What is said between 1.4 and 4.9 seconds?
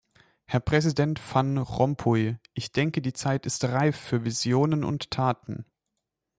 Rompuy, ich denke die Zeit ist reif für Visionen